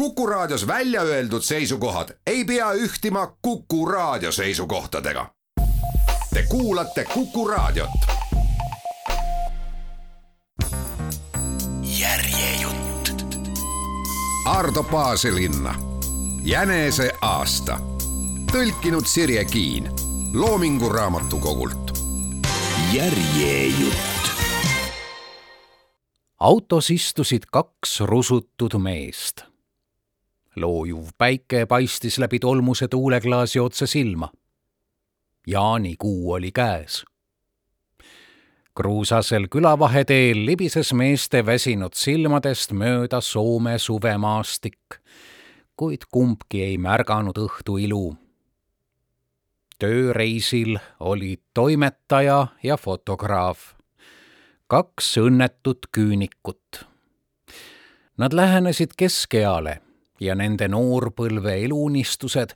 [0.00, 5.34] Kuku Raadios välja öeldud seisukohad ei pea ühtima Kuku Raadio seisukohtadega.
[6.34, 7.90] Te kuulate Kuku Raadiot.
[11.98, 13.10] järjejutt.
[14.46, 15.74] Ardo Paasilinna,
[16.42, 17.78] Jänese aasta,
[18.52, 19.90] tõlkinud Sirje Kiin,
[20.32, 21.98] Loomingu Raamatukogult.
[22.92, 23.96] järjejutt.
[26.38, 29.49] autos istusid kaks rusutud meest
[30.56, 34.28] loojuv päike paistis läbi tolmuse tuuleklaasi otse silma.
[35.46, 37.04] jaanikuu oli käes.
[38.74, 45.00] kruusasel külavaheteel libises meeste väsinud silmadest mööda Soome suvemaastik,
[45.76, 48.16] kuid kumbki ei märganud õhtu ilu.
[49.78, 53.58] tööreisil olid toimetaja ja fotograaf,
[54.66, 56.84] kaks õnnetut küünikut.
[58.18, 59.80] Nad lähenesid keskeale
[60.20, 62.54] ja nende noorpõlve eluunistused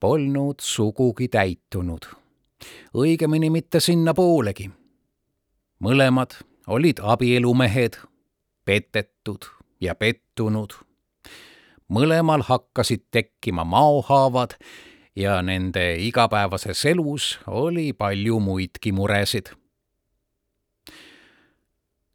[0.00, 2.06] polnud sugugi täitunud.
[2.94, 4.70] õigemini mitte sinnapoolegi.
[5.80, 6.34] mõlemad
[6.66, 7.98] olid abielumehed,
[8.64, 9.44] petetud
[9.80, 10.72] ja pettunud.
[11.88, 14.58] mõlemal hakkasid tekkima maohaavad
[15.16, 19.57] ja nende igapäevases elus oli palju muidki muresid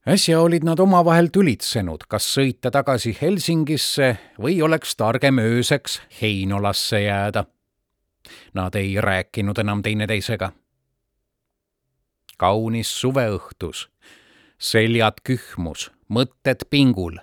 [0.07, 7.45] äsja olid nad omavahel tülitsenud, kas sõita tagasi Helsingisse või oleks targem ööseks Heinolasse jääda.
[8.53, 10.51] Nad ei rääkinud enam teineteisega.
[12.37, 13.89] kaunis suveõhtus,
[14.59, 17.17] seljad kühmus, mõtted pingul,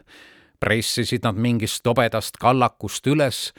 [0.60, 3.52] pressisid nad mingist tobedast kallakust üles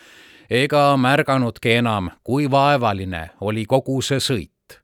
[0.50, 4.82] ega märganudki enam, kui vaevaline oli kogu see sõit.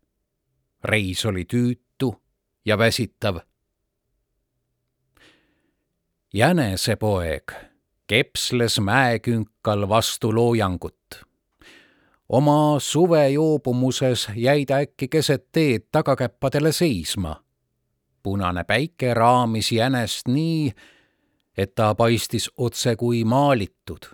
[0.84, 2.14] reis oli tüütu
[2.66, 3.42] ja väsitav
[6.34, 7.52] jänesepoeg
[8.08, 11.26] kepsles mäekünkal vastu loojangut.
[12.30, 17.44] oma suvejoobumuses jäi ta äkki keset teed tagakäppadele seisma.
[18.24, 20.72] punane päike raamis jänest nii,
[21.58, 24.06] et ta paistis otse kui maalitud.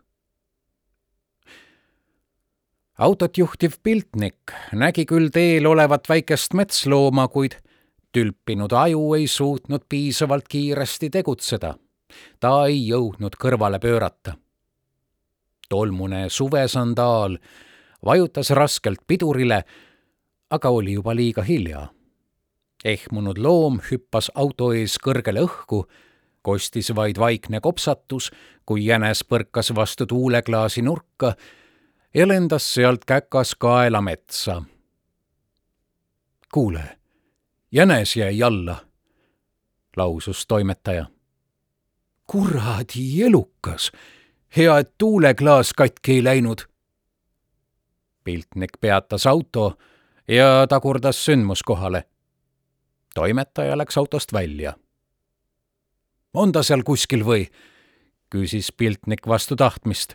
[2.97, 7.51] autot juhtiv piltnik nägi küll teel olevat väikest metslooma, kuid
[8.11, 11.73] tülpinud aju ei suutnud piisavalt kiiresti tegutseda
[12.40, 14.34] ta ei jõudnud kõrvale pöörata.
[15.69, 17.38] tolmune suvesandaal
[18.06, 19.63] vajutas raskelt pidurile,
[20.50, 21.88] aga oli juba liiga hilja.
[22.85, 25.85] ehmunud loom hüppas auto ees kõrgele õhku,
[26.41, 28.31] kostis vaid vaikne kopsatus,
[28.66, 31.35] kui jänes põrkas vastu tuuleklaasi nurka
[32.13, 34.63] ja lendas sealt käkas kaela metsa.
[36.53, 37.00] kuule,
[37.72, 38.75] jänes jäi alla,
[39.97, 41.12] lausus toimetaja
[42.28, 43.91] kuradi elukas.
[44.57, 46.57] hea, et tuuleklaas katki ei läinud.
[48.23, 49.78] piltnik peatas auto
[50.28, 52.03] ja tagurdas sündmuskohale.
[53.13, 54.73] toimetaja läks autost välja.
[56.33, 57.47] on ta seal kuskil või?
[58.29, 60.13] küsis piltnik vastu tahtmist.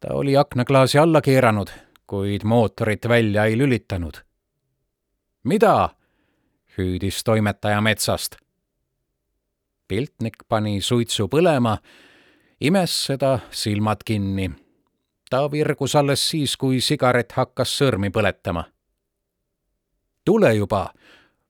[0.00, 1.68] ta oli aknaklaasi alla keeranud,
[2.06, 4.16] kuid mootorit välja ei lülitanud.
[5.44, 5.88] mida?
[6.78, 8.45] hüüdis toimetaja metsast
[9.88, 11.76] piltnik pani suitsu põlema,
[12.60, 14.50] imes seda silmad kinni.
[15.30, 18.64] ta virgus alles siis, kui sigaret hakkas sõrmi põletama.
[20.24, 20.92] tule juba,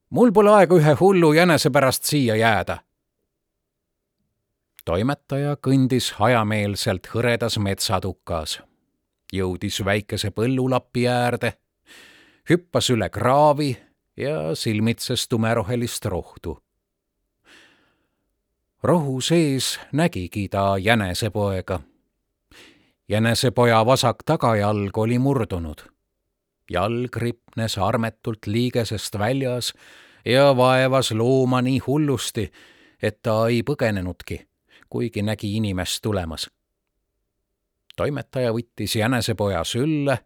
[0.09, 2.77] mul pole aega ühe hullu jänese pärast siia jääda.
[4.85, 8.61] toimetaja kõndis hajameelselt hõredas metsatukas,
[9.33, 11.53] jõudis väikese põllulapi äärde,
[12.49, 13.77] hüppas üle kraavi
[14.17, 16.66] ja silmitses tumerohelist rohtu
[18.83, 21.79] rohu sees nägigi ta jänesepoega.
[23.09, 25.81] jänesepoja vasak tagajalg oli murdunud.
[26.69, 29.73] jalg ripnes armetult liigesest väljas
[30.25, 32.51] ja vaevas looma nii hullusti,
[33.01, 34.47] et ta ei põgenenudki,
[34.89, 36.49] kuigi nägi inimest tulemas.
[37.95, 40.19] toimetaja võttis jänesepoja sülle,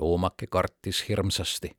[0.00, 1.76] loomake kartis hirmsasti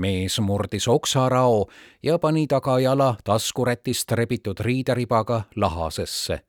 [0.00, 1.66] mees murdis oksarao
[2.02, 6.40] ja pani tagajala taskurätist rebitud riideribaga lahasesse.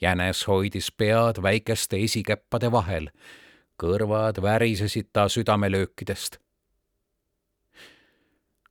[0.00, 3.10] jänes hoidis pead väikeste esikäppade vahel,
[3.82, 6.38] kõrvad värisesid ta südamelöökidest.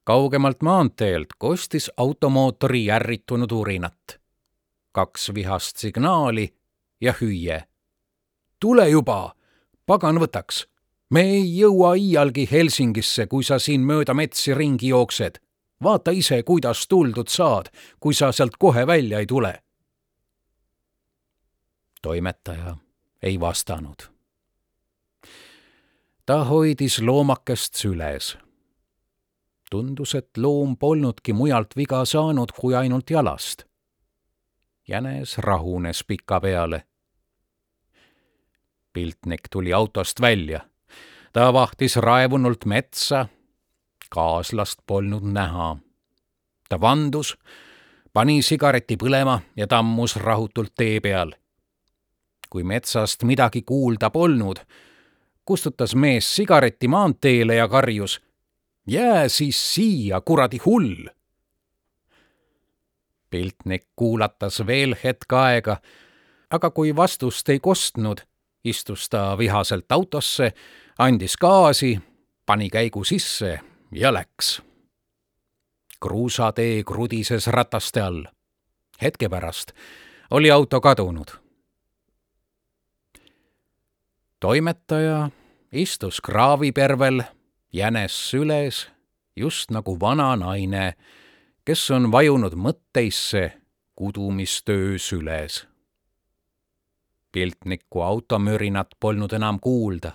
[0.04, 4.20] kaugemalt maanteelt kostis automootori järritunud urinat.
[4.92, 6.56] kaks vihast signaali
[7.02, 7.64] ja hüüe.
[8.60, 9.36] tule juba,
[9.86, 10.68] pagan võtaks
[11.10, 15.40] me ei jõua iialgi Helsingisse, kui sa siin mööda metsi ringi jooksed.
[15.84, 17.70] vaata ise, kuidas tuldud saad,
[18.00, 19.64] kui sa sealt kohe välja ei tule.
[22.02, 22.78] toimetaja
[23.22, 23.96] ei vastanud.
[26.26, 28.38] ta hoidis loomakest süles.
[29.72, 33.64] tundus, et loom polnudki mujalt viga saanud kui ainult jalast.
[34.88, 36.84] jänes rahunes pikapeale.
[38.94, 40.69] piltnik tuli autost välja.
[41.34, 43.28] Ta vahtis raevunult metsa.
[44.10, 45.78] kaaslast polnud näha.
[46.70, 47.38] ta vandus
[48.14, 51.32] pani sigareti põlema ja tammus rahutult tee peal.
[52.50, 54.58] kui metsast midagi kuulda polnud,
[55.46, 58.22] kustutas mees sigareti maanteele ja karjus.
[58.88, 61.10] jää siis siia, kuradi hull!
[63.30, 65.78] piltnik kuulatas veel hetk aega,
[66.50, 68.22] aga kui vastust ei kostnud,
[68.64, 70.54] istus ta vihaselt autosse,
[71.00, 72.00] andis gaasi,
[72.46, 73.60] pani käigu sisse
[73.92, 74.62] ja läks
[76.00, 78.24] kruusatee krudises rataste all.
[79.02, 79.72] hetke pärast
[80.32, 81.28] oli auto kadunud.
[84.40, 85.30] toimetaja
[85.72, 87.24] istus kraavipervel,
[87.74, 88.88] jänes süles,
[89.36, 90.94] just nagu vana naine,
[91.66, 93.52] kes on vajunud mõtteisse
[93.96, 95.68] kudumistöö süles.
[97.32, 100.12] piltniku automürinat polnud enam kuulda.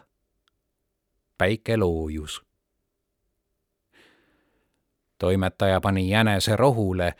[1.39, 2.43] Päike loojus
[5.25, 7.15] toimetaja pani jänese rohule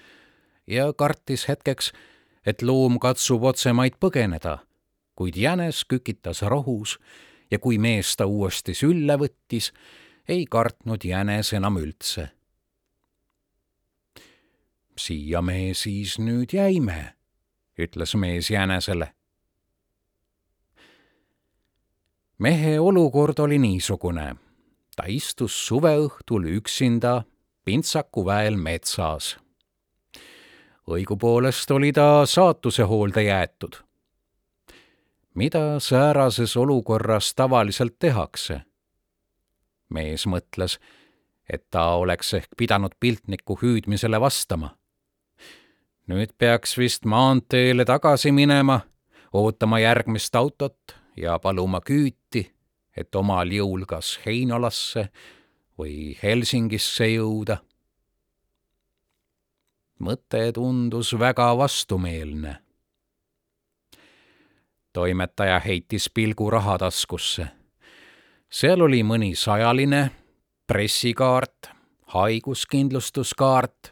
[0.67, 1.93] ja kartis hetkeks,
[2.47, 4.59] et loom katsub otsemaid põgeneda,
[5.17, 6.99] kuid jänes kükitas rohus
[7.51, 9.71] ja kui mees ta uuesti sülle võttis,
[10.29, 12.29] ei kartnud jänes enam üldse.
[14.97, 17.15] siia me siis nüüd jäime,
[17.79, 19.09] ütles mees jänesele.
[22.39, 24.37] Mehe olukord oli niisugune.
[24.97, 27.23] ta istus suveõhtul üksinda
[27.65, 29.37] pintsaku väel metsas.
[30.91, 33.77] õigupoolest oli ta saatuse hoolde jäetud.
[35.35, 38.61] mida säärases olukorras tavaliselt tehakse?
[39.89, 40.79] mees mõtles,
[41.49, 44.77] et ta oleks ehk pidanud piltniku hüüdmisele vastama.
[46.07, 48.81] nüüd peaks vist maanteele tagasi minema,
[49.33, 52.45] ootama järgmist autot ja paluma küüti,
[52.97, 55.09] et omal jõul kas Heinolasse
[55.79, 57.59] või Helsingisse jõuda.
[59.99, 62.57] mõte tundus väga vastumeelne.
[64.93, 67.47] toimetaja heitis pilgu rahataskusse.
[68.51, 70.11] seal oli mõni sajaline,
[70.67, 71.71] pressikaart,
[72.07, 73.91] haiguskindlustuskaart,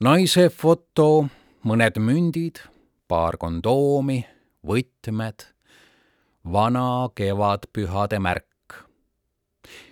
[0.00, 1.26] naise foto,
[1.64, 2.60] mõned mündid,
[3.08, 4.24] paar kondoomi,
[4.66, 5.55] võtmed,
[6.52, 8.46] vana kevadpühade märk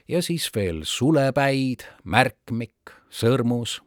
[0.08, 3.80] ja siis veel sulepäid, märkmik, sõrmus.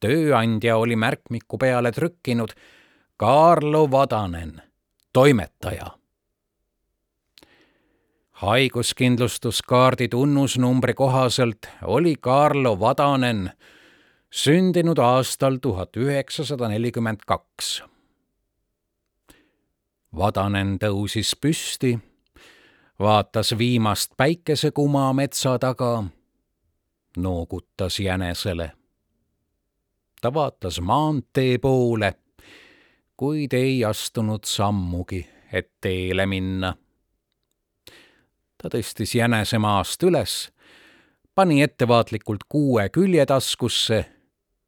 [0.00, 2.54] tööandja oli märkmiku peale trükkinud
[3.16, 4.62] Kaarlo Vadanen,
[5.12, 5.86] toimetaja.
[8.32, 13.50] haiguskindlustuskaardi tunnusnumbri kohaselt oli Kaarlo Vadanen
[14.30, 17.82] sündinud aastal tuhat üheksasada nelikümmend kaks.
[20.16, 21.98] Vadanen tõusis püsti
[22.98, 26.04] vaatas viimast päikesekuma metsa taga,
[27.16, 28.72] noogutas jänesele.
[30.20, 32.14] ta vaatas maantee poole,
[33.16, 36.74] kuid ei astunud sammugi, et teele minna.
[38.62, 40.50] ta tõstis jänese maast üles,
[41.34, 44.04] pani ettevaatlikult kuue küljetaskusse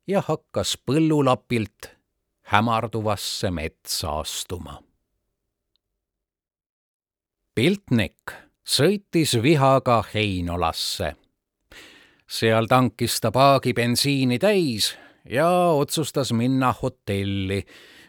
[0.06, 1.96] ja hakkas põllulapilt
[2.42, 4.89] hämarduvasse metsa astuma
[7.54, 8.30] piltnik
[8.62, 11.16] sõitis vihaga Heinolasse.
[12.30, 17.64] seal tankis ta paagi bensiini täis ja otsustas minna hotelli,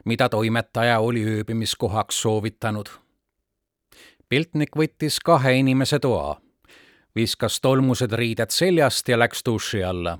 [0.05, 2.89] mida toimetaja oli ööbimiskohaks soovitanud.
[4.29, 6.41] piltnik võttis kahe inimese toa,
[7.15, 10.19] viskas tolmused riided seljast ja läks duši alla.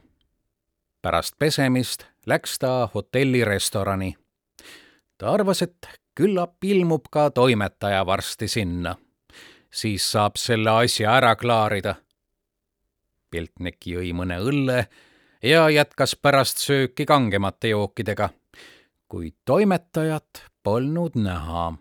[1.02, 4.16] pärast pesemist läks ta hotellirestorani.
[5.18, 8.96] ta arvas, et küllap ilmub ka toimetaja varsti sinna
[9.72, 11.96] siis saab selle asja ära klaarida.
[13.32, 14.88] piltnik jõi mõne õlle
[15.44, 18.30] ja jätkas pärast sööki kangemate jookidega,
[19.08, 21.74] kuid toimetajat polnud näha.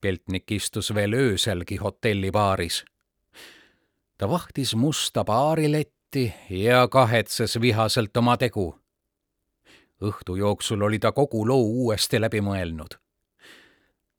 [0.00, 2.84] Peltnik istus veel ööselgi hotellibaaris.
[4.18, 8.80] ta vahtis musta baariletti ja kahetses vihaselt oma tegu.
[10.02, 12.96] õhtu jooksul oli ta kogu loo uuesti läbi mõelnud.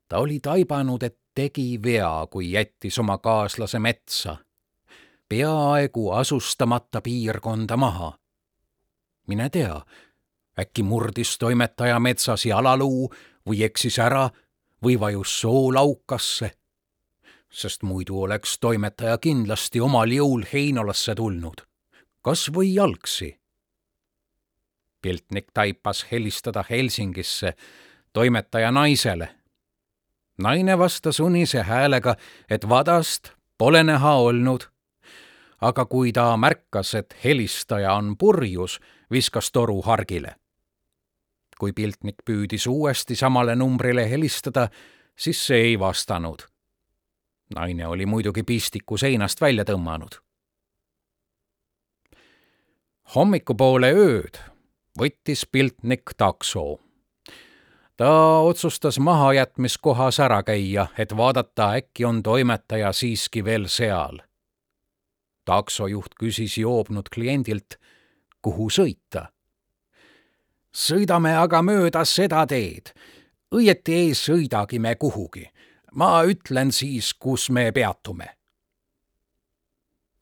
[0.08, 4.36] ta oli taibanud, et tegi vea, kui jättis oma kaaslase metsa,
[5.28, 8.18] peaaegu asustamata piirkonda maha.
[9.26, 9.80] mine tea,
[10.58, 13.12] äkki murdis toimetaja metsas jalaluu
[13.48, 14.30] või eksis ära
[14.84, 16.50] või vajus soolaukasse,
[17.50, 21.62] sest muidu oleks toimetaja kindlasti omal jõul Heinolasse tulnud,
[22.22, 23.38] kas või jalgsi.
[25.02, 27.54] Piltnik taipas helistada Helsingisse
[28.12, 29.28] toimetaja naisele.
[30.42, 32.16] Naine vastas unise häälega,
[32.50, 34.68] et vadast pole näha olnud.
[35.62, 38.80] aga kui ta märkas, et helistaja on purjus,
[39.10, 40.34] viskas toru hargile
[41.62, 44.66] kui piltnik püüdis uuesti samale numbrile helistada,
[45.14, 46.42] siis see ei vastanud.
[47.54, 50.18] naine oli muidugi pistiku seinast välja tõmmanud.
[53.14, 54.40] hommikupoole ööd
[54.98, 56.80] võttis piltnik takso.
[57.96, 64.22] Ta otsustas mahajätmiskohas ära käia, et vaadata, äkki on toimetaja siiski veel seal.
[65.44, 67.74] taksojuht küsis joobnud kliendilt,
[68.42, 69.32] kuhu sõita
[70.72, 72.92] sõidame aga mööda seda teed.
[73.52, 75.50] õieti ei sõidagi me kuhugi.
[75.92, 78.28] ma ütlen siis, kus me peatume.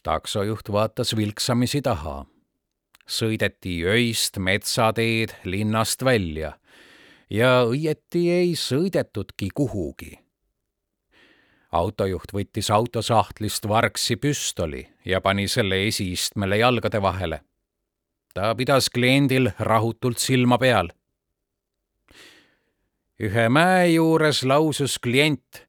[0.02, 2.26] taksojuht vaatas vilksamisi taha.
[3.06, 6.58] sõideti öist metsateed linnast välja
[7.30, 10.18] ja õieti ei sõidetudki kuhugi
[11.72, 17.40] autojuht võttis autosahtlist vargsi püstoli ja pani selle esiistmele jalgade vahele
[18.34, 20.90] ta pidas kliendil rahutult silma peal.
[23.20, 25.66] ühe mäe juures lausus klient.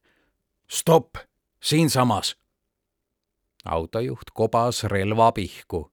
[0.68, 1.16] stopp,
[1.60, 2.36] siinsamas.
[3.64, 5.90] autojuht kobas relva pihku.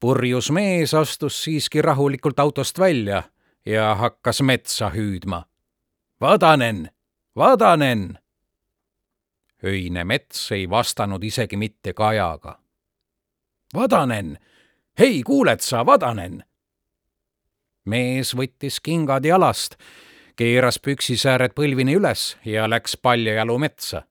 [0.00, 3.22] purjus mees astus siiski rahulikult autost välja
[3.66, 5.44] ja hakkas metsa hüüdma.
[6.20, 6.90] Vadanen,
[7.36, 8.18] Vadanen!
[9.64, 12.60] öine mets ei vastanud isegi mitte kajaga.
[13.74, 14.38] Vadanen
[15.00, 16.44] hei, kuuled sa, Vadanen?
[17.84, 19.74] mees võttis kingad jalast,
[20.36, 24.02] keeras püksisääred põlvini üles ja läks paljajalu metsa.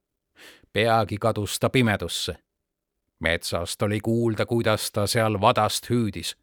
[0.73, 2.35] peagi kadus ta pimedusse.
[3.19, 6.35] metsast oli kuulda, kuidas ta seal vadast hüüdis.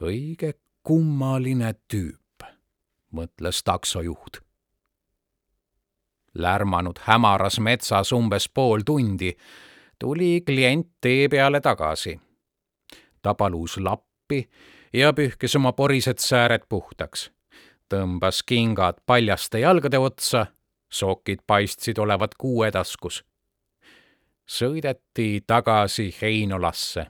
[0.00, 2.46] õige kummaline tüüp,
[3.12, 4.40] mõtles taksojuht.
[6.34, 9.36] lärmanud hämaras metsas umbes pool tundi,
[9.98, 12.20] tuli klient tee peale tagasi
[13.22, 14.48] ta palus lappi
[14.92, 17.30] ja pühkis oma porised sääred puhtaks.
[17.88, 20.46] tõmbas kingad paljaste jalgade otsa,
[20.92, 23.24] sokid paistsid olevat kuue taskus.
[24.46, 27.06] sõideti tagasi Heinolasse.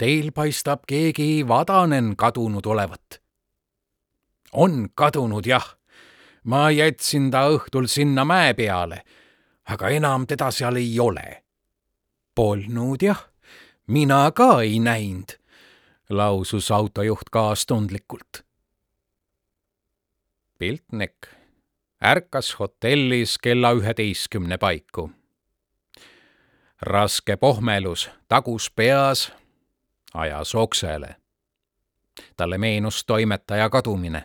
[0.00, 3.20] Teil paistab keegi vadanen kadunud olevat.
[4.52, 5.76] on kadunud, jah.
[6.44, 9.02] ma jätsin ta õhtul sinna mäe peale,
[9.64, 11.44] aga enam teda seal ei ole.
[12.34, 13.30] Polnud jah
[13.90, 15.34] mina ka ei näinud,
[16.10, 18.44] lausus autojuht kaastundlikult.
[20.58, 21.26] Piltnik
[22.04, 25.10] ärkas hotellis kella üheteistkümne paiku.
[26.82, 29.32] raske pohmelus tagus peas,
[30.14, 31.16] ajas oksele.
[32.36, 34.24] talle meenus toimetaja kadumine.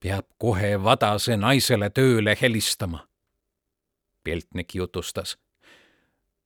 [0.00, 3.08] peab kohe vadase naisele tööle helistama.
[4.24, 5.38] Piltnik jutustas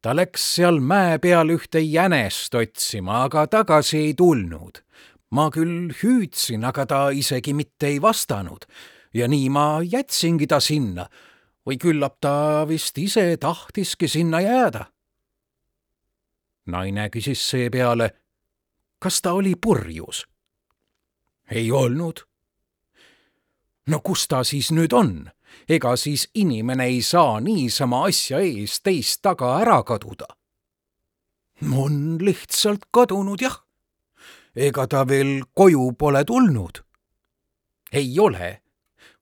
[0.02, 4.82] ta läks seal mäe peal ühte jänest otsima, aga tagasi ei tulnud.
[5.30, 8.64] ma küll hüüdsin, aga ta isegi mitte ei vastanud
[9.14, 11.06] ja nii ma jätsingi ta sinna
[11.66, 14.88] või küllap ta vist ise tahtiski sinna jääda.
[16.70, 18.10] Naine küsis seepeale,
[18.98, 20.26] kas ta oli purjus.
[21.50, 22.20] ei olnud.
[23.86, 25.30] no kus ta siis nüüd on?
[25.68, 30.26] ega siis inimene ei saa niisama asja ees teist taga ära kaduda.
[31.72, 33.60] on lihtsalt kadunud, jah.
[34.56, 36.84] ega ta veel koju pole tulnud.
[37.92, 38.62] ei ole.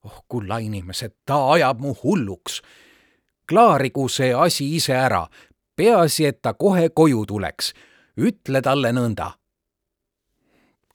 [0.04, 2.62] oh kulla inimesed, ta ajab mu hulluks.
[3.48, 5.26] klaarigu see asi ise ära,
[5.78, 7.72] peaasi, et ta kohe koju tuleks.
[8.18, 9.38] ütle talle nõnda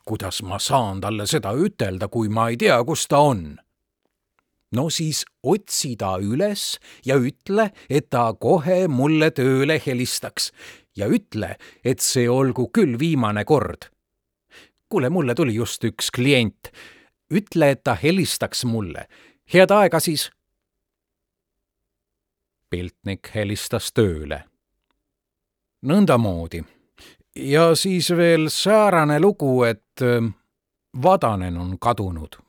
[0.05, 3.55] kuidas ma saan talle seda ütelda, kui ma ei tea, kus ta on?
[4.73, 10.49] no siis otsi ta üles ja ütle, et ta kohe mulle tööle helistaks
[10.97, 13.89] ja ütle, et see olgu küll viimane kord.
[14.89, 16.71] kuule, mulle tuli just üks klient.
[17.31, 19.07] ütle, et ta helistaks mulle.
[19.53, 20.31] head aega siis.
[22.69, 24.43] piltnik helistas tööle.
[25.83, 26.63] Nõndamoodi.
[27.35, 30.33] ja siis veel säärane lugu, et äh,
[31.01, 32.43] Vadanen on kadunud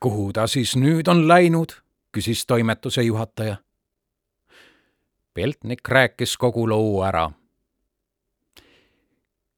[0.00, 1.72] kuhu ta siis nüüd on läinud?
[2.12, 3.56] küsis toimetuse juhataja.
[5.34, 7.30] Peltnik rääkis kogu loo ära.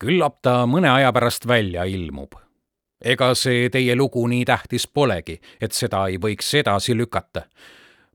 [0.01, 2.35] küllap ta mõne aja pärast välja ilmub.
[3.05, 7.43] ega see teie lugu nii tähtis polegi, et seda ei võiks edasi lükata.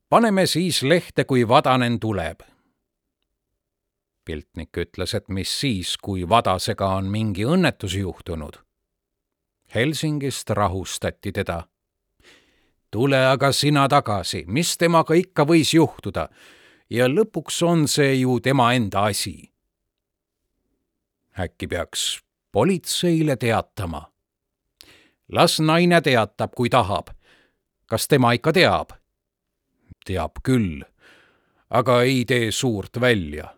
[0.10, 2.42] paneme siis lehte, kui Vadanen tuleb.
[4.26, 8.60] Piltnik ütles, et mis siis, kui Vadasega on mingi õnnetus juhtunud.
[9.76, 11.64] Helsingist rahustati teda
[12.96, 16.30] tule aga sina tagasi, mis temaga ikka võis juhtuda.
[16.90, 19.52] ja lõpuks on see ju tema enda asi.
[21.40, 24.06] äkki peaks politseile teatama?
[25.28, 27.12] las naine teatab, kui tahab.
[27.86, 28.96] kas tema ikka teab?
[30.06, 30.86] teab küll,
[31.70, 33.55] aga ei tee suurt välja.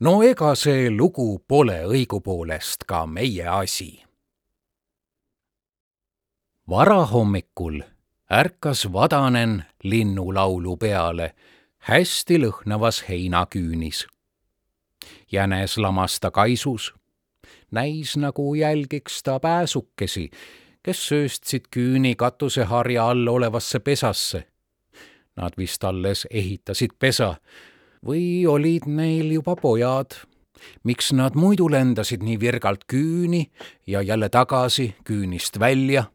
[0.00, 4.02] No ega see lugu pole õigupoolest ka meie asi
[6.68, 7.80] varahommikul
[8.30, 11.34] ärkas Vadanen linnulaulu peale
[11.78, 14.06] hästi lõhnavas heinaküünis.
[15.32, 16.94] jänes lamas ta kaisus,
[17.70, 20.30] näis nagu jälgiks ta pääsukesi,
[20.82, 24.46] kes sööstsid küüni katuseharja all olevasse pesasse.
[25.36, 27.34] Nad vist alles ehitasid pesa
[28.04, 30.18] või olid neil juba pojad
[30.84, 33.46] miks nad muidu lendasid nii virgalt küüni
[33.86, 36.06] ja jälle tagasi küünist välja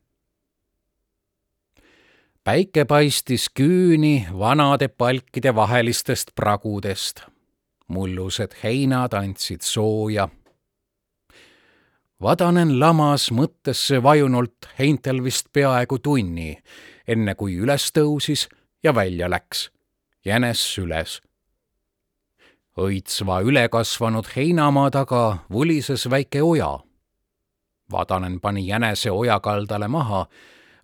[2.44, 7.22] päike paistis küüni vanade palkide vahelistest pragudest.
[7.88, 10.30] mullused heinad andsid sooja.
[12.22, 16.56] Vadanen lamas mõttesse vajunult heintel vist peaaegu tunni,
[17.08, 18.48] enne kui üles tõusis
[18.84, 19.70] ja välja läks,
[20.26, 21.20] jänes süles.
[22.78, 26.80] Õitsva ülekasvanud heinamaa taga vulises väike oja.
[27.92, 30.26] Vadanen pani jänese oja kaldale maha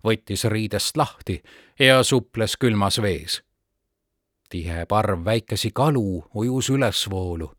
[0.04, 1.42] võttis riidest lahti
[1.78, 3.42] ja suples külmas vees.
[4.48, 7.52] tihe parv väikesi kalu ujus ülesvoolu.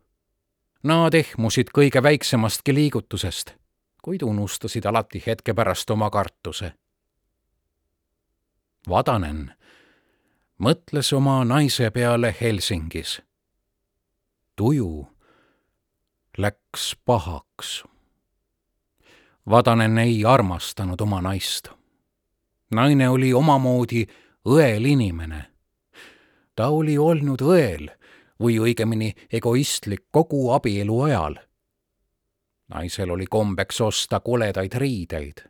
[0.83, 3.53] Nad ehmusid kõige väiksemastki liigutusest,
[4.01, 6.73] kuid unustasid alati hetke pärast oma kartuse.
[8.89, 9.51] Vadanen
[10.59, 13.21] mõtles oma naise peale Helsingis.
[14.59, 15.07] Tuju
[16.37, 17.83] läks pahaks.
[19.49, 21.71] Vadanen ei armastanud oma naist
[22.71, 24.05] naine oli omamoodi
[24.45, 25.45] õel inimene.
[26.55, 27.87] ta oli olnud õel
[28.39, 31.35] või õigemini egoistlik kogu abielu ajal.
[32.69, 35.41] naisel oli kombeks osta koledaid riideid,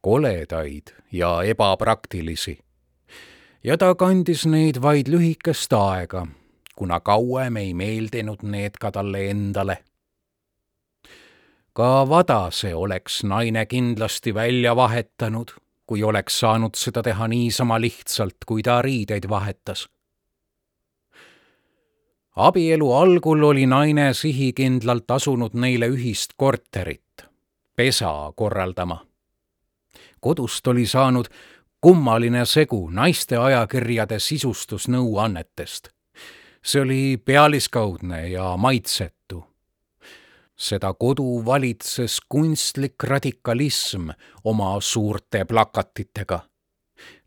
[0.00, 2.58] koledaid ja ebapraktilisi.
[3.64, 6.26] ja ta kandis neid vaid lühikest aega,
[6.76, 9.78] kuna kauem ei meeldinud need ka talle endale
[11.72, 15.54] ka Vadase oleks naine kindlasti välja vahetanud
[15.92, 19.88] kui oleks saanud seda teha niisama lihtsalt, kui ta riideid vahetas.
[22.36, 27.26] abielu algul oli naine sihikindlalt asunud neile ühist korterit,
[27.76, 29.06] pesa korraldama.
[30.20, 31.28] kodust oli saanud
[31.80, 35.88] kummaline segu naiste ajakirjade sisustusnõuannetest.
[36.64, 39.44] See oli pealiskaudne ja maitsetu
[40.56, 44.08] seda kodu valitses kunstlik radikalism
[44.44, 46.40] oma suurte plakatitega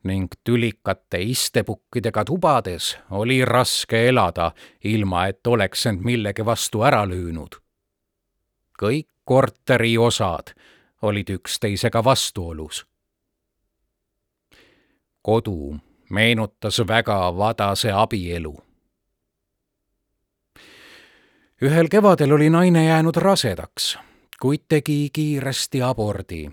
[0.04, 4.52] ning tülikate istepukkidega tubades oli raske elada,
[4.84, 7.60] ilma et oleks end millegi vastu ära lüünud.
[8.82, 10.54] kõik korteri osad
[11.02, 12.86] olid üksteisega vastuolus.
[15.22, 15.78] kodu
[16.10, 18.56] meenutas väga Vadase abielu
[21.62, 23.98] ühel kevadel oli naine jäänud rasedaks,
[24.42, 26.52] kuid tegi kiiresti abordi.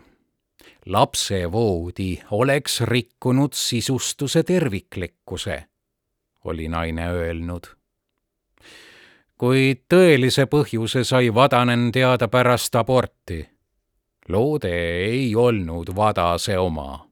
[0.86, 5.64] lapsevoodi oleks rikkunud sisustuse terviklikkuse,
[6.44, 7.66] oli naine öelnud.
[9.38, 13.48] kuid tõelise põhjuse sai Vadanen teada pärast aborti.
[14.28, 17.08] loode ei olnud Vadase oma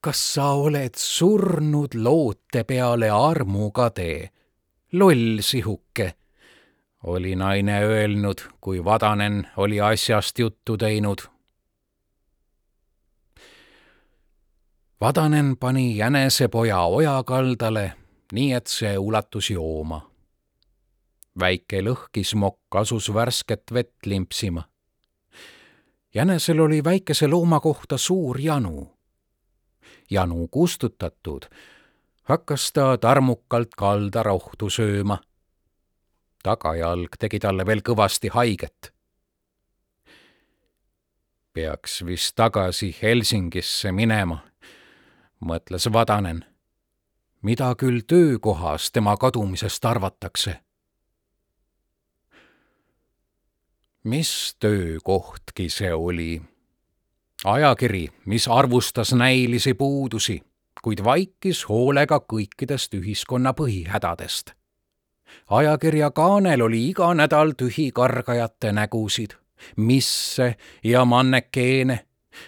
[0.00, 4.30] kas sa oled surnud loote peale armukade
[4.98, 6.14] loll sihuke,
[7.04, 11.18] oli naine öelnud, kui Vadanen oli asjast juttu teinud.
[15.00, 17.92] Vadanen pani jänesepoja oja kaldale,
[18.32, 20.10] nii et see ulatus jooma.
[21.40, 24.62] väike lõhkismokk asus värsket vett limpsima.
[26.14, 28.96] jänesel oli väikese looma kohta suur janu.
[30.10, 31.44] janu kustutatud
[32.26, 35.18] hakkas ta tarmukalt kaldarohtu sööma.
[36.42, 38.92] tagajalg tegi talle veel kõvasti haiget.
[41.52, 44.38] peaks vist tagasi Helsingisse minema,
[45.40, 46.44] mõtles Vadanen.
[47.42, 50.60] mida küll töökohas tema kadumisest arvatakse?
[54.04, 56.42] mis töökohtki see oli?
[57.44, 60.42] ajakiri, mis arvustas näilisi puudusi,
[60.86, 64.52] kuid vaikis hoolega kõikidest ühiskonna põhihädadest.
[65.50, 69.34] ajakirja kaanel oli iga nädal tühikargajate nägusid,
[69.76, 72.06] misse ja mannekeene,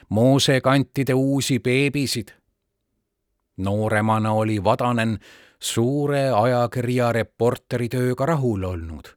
[0.09, 2.29] moosekantide uusi beebisid.
[3.57, 5.19] nooremana oli Vadanen
[5.61, 9.09] suure ajakirja reporteritööga rahul olnud,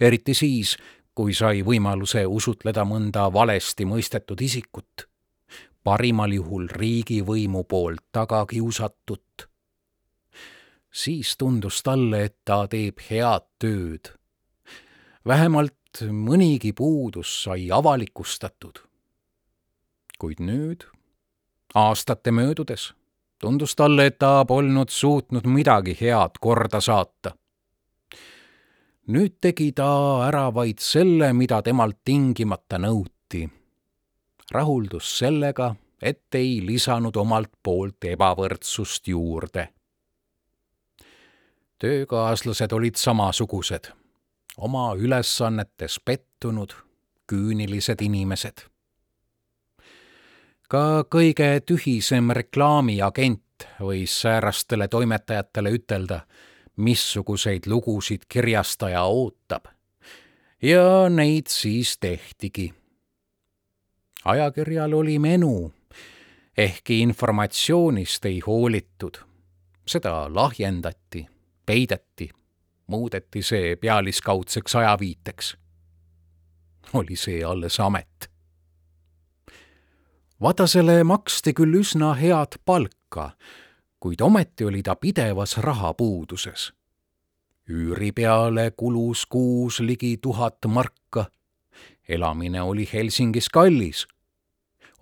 [0.00, 0.76] eriti siis,
[1.14, 5.11] kui sai võimaluse usutleda mõnda valesti mõistetud isikut,
[5.84, 9.48] parimal juhul riigivõimu poolt taga kiusatut.
[10.92, 14.12] siis tundus talle, et ta teeb head tööd.
[15.26, 18.78] vähemalt mõnigi puudus sai avalikustatud.
[20.18, 20.84] kuid nüüd,
[21.74, 22.94] aastate möödudes,
[23.38, 27.36] tundus talle, et ta polnud suutnud midagi head korda saata
[29.10, 29.88] nüüd tegi ta
[30.28, 33.48] ära vaid selle, mida temalt tingimata nõuti.
[34.52, 39.68] Rahuldus sellega, et ei lisanud omalt poolt ebavõrdsust juurde.
[41.78, 43.88] töökaaslased olid samasugused,
[44.56, 46.72] oma ülesannetes pettunud,
[47.26, 48.66] küünilised inimesed.
[50.68, 56.20] ka kõige tühisem reklaamiagent võis säärastele toimetajatele ütelda,
[56.76, 59.64] missuguseid lugusid kirjastaja ootab.
[60.62, 62.81] ja neid siis tehtigi.
[64.24, 65.72] Ajakirjal oli menu,
[66.56, 69.16] ehkki informatsioonist ei hoolitud.
[69.86, 71.26] seda lahjendati,
[71.66, 72.30] peideti,
[72.86, 75.56] muudeti see pealiskaudseks ajaviiteks.
[76.92, 78.30] oli see alles amet.
[80.42, 83.32] Vadasele maksti küll üsna head palka
[84.02, 86.72] kuid ometi oli ta pidevas rahapuuduses.
[87.70, 91.01] üüri peale kulus kuus ligi tuhat marka.
[92.08, 94.06] Elamine oli Helsingis kallis.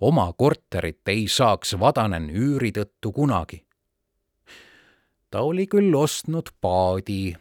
[0.01, 3.65] oma korterit ei saaks Vadanen üüri tõttu kunagi.
[5.29, 7.35] ta oli küll ostnud paadi,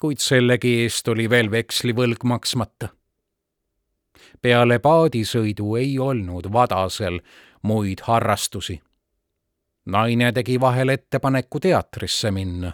[0.00, 2.88] kuid sellegi eest oli veel vekslivõlg maksmata.
[4.42, 7.20] peale paadisõidu ei olnud Vadasel
[7.62, 8.80] muid harrastusi
[9.86, 12.72] naine tegi vahel ettepaneku teatrisse minna.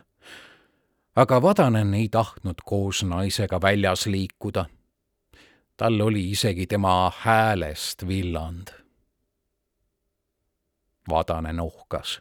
[1.17, 4.65] aga Vadanen ei tahtnud koos naisega väljas liikuda.
[5.83, 8.69] Tal oli isegi tema häälest villand.
[11.11, 12.21] Vadanen ohkas.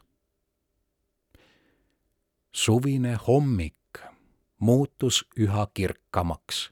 [2.51, 3.99] suvine hommik
[4.59, 6.71] muutus üha kirkamaks.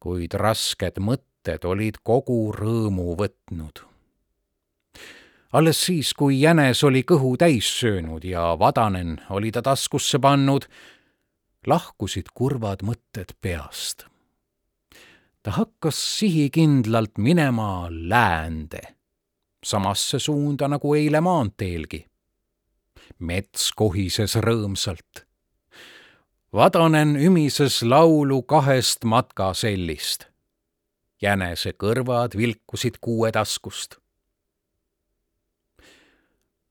[0.00, 3.84] kuid rasked mõtted olid kogu rõõmu võtnud
[5.52, 10.66] alles siis, kui jänes oli kõhu täis söönud ja vadanen oli ta taskusse pannud,
[11.66, 14.15] lahkusid kurvad mõtted peast.
[15.46, 18.80] Ta hakkas sihikindlalt minema läände,
[19.64, 22.06] samasse suunda nagu eile maanteelgi.
[23.18, 25.22] mets kohises rõõmsalt.
[26.52, 30.26] Vadanen ümises laulu kahest matkasellist.
[31.22, 33.96] jänese kõrvad vilkusid kuue taskust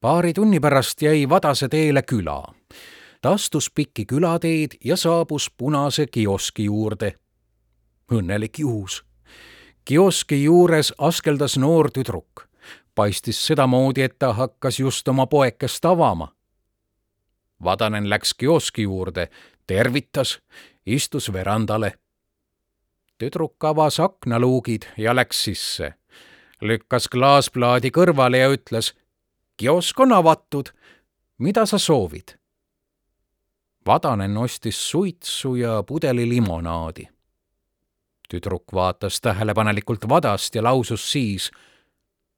[0.02, 2.54] paari tunni pärast jäi Vadase teele küla.
[3.22, 7.16] ta astus pikki külateed ja saabus punase kioski juurde.
[8.12, 9.04] Õnnelik juhus.
[9.86, 12.48] kioski juures askeldas noor tüdruk.
[12.96, 16.36] paistis sedamoodi, et ta hakkas just oma poekest avama.
[17.64, 19.30] Vadanen läks kioski juurde,
[19.68, 20.40] tervitas,
[20.86, 21.94] istus verandale.
[23.18, 25.94] tüdruk avas aknaluugid ja läks sisse
[26.62, 28.94] lükkas klaasplaadi kõrvale ja ütles
[29.58, 30.72] kiosk on avatud.
[31.38, 32.38] mida sa soovid?
[33.86, 37.08] Vadanen ostis suitsu ja pudeli limonaadi.
[38.30, 41.52] Tüdruk vaatas tähelepanelikult Vadast ja lausus siis.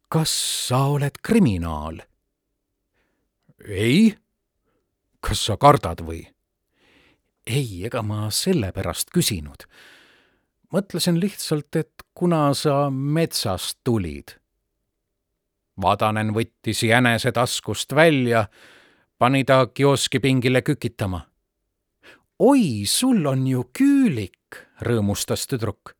[0.09, 0.31] kas
[0.67, 2.01] sa oled kriminaal?
[3.67, 4.17] ei.
[5.19, 6.27] kas sa kardad või?
[7.45, 9.67] ei, ega ma sellepärast küsinud.
[10.73, 14.37] mõtlesin lihtsalt, et kuna sa metsast tulid
[15.81, 18.47] Vadanen võttis jänese taskust välja,
[19.17, 21.21] pani ta kioskipingile kükitama.
[22.39, 25.95] oi, sul on ju küülik, rõõmustas tüdruk.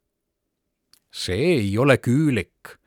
[1.12, 2.78] see ei ole küülik,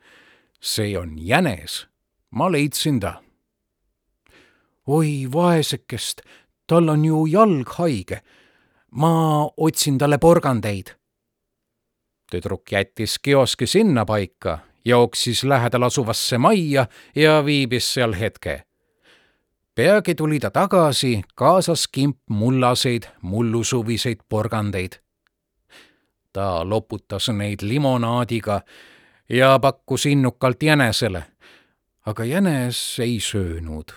[0.59, 1.87] see on jänes.
[2.31, 3.21] ma leidsin ta.
[4.87, 6.21] oi, vaesekest,
[6.67, 8.21] tal on ju jalg haige.
[8.91, 10.95] ma otsin talle porgandeid.
[12.31, 18.63] tüdruk jättis kioski sinnapaika jooksis lähedal asuvasse majja ja viibis seal hetke.
[19.75, 24.93] peagi tuli ta tagasi, kaasas kimp mullaseid mullusuviseid porgandeid.
[26.33, 28.61] Ta loputas neid limonaadiga
[29.29, 31.23] ja pakkus innukalt jänesele,
[32.05, 33.91] aga jänes ei söönud.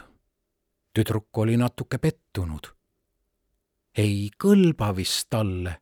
[0.95, 2.67] tüdruk oli natuke pettunud.
[3.97, 5.81] ei kõlba vist talle.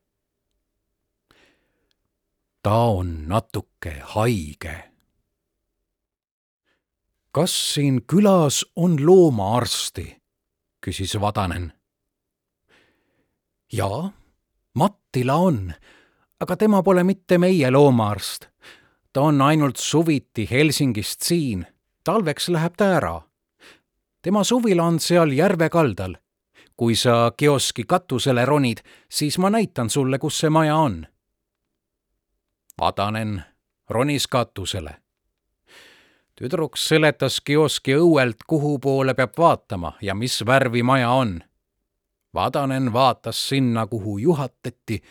[2.61, 4.91] ta on natuke haige.
[7.31, 10.21] kas siin külas on loomaarsti?
[10.85, 11.73] küsis Vadanen.
[13.73, 14.11] jaa,
[14.75, 15.73] Mattila on,
[16.43, 18.53] aga tema pole mitte meie loomaarst
[19.13, 21.67] ta on ainult suviti Helsingist siin,
[22.03, 23.21] talveks läheb ta ära.
[24.21, 26.15] tema suvila on seal järve kaldal.
[26.77, 28.77] kui sa kioski katusele ronid,
[29.09, 31.07] siis ma näitan sulle, kus see maja on.
[32.81, 33.43] Vadanen
[33.89, 34.95] ronis katusele.
[36.35, 41.43] tüdruk seletas kioski õuelt, kuhu poole peab vaatama ja mis värvi maja on.
[42.33, 45.03] Vadanen vaatas sinna, kuhu juhatati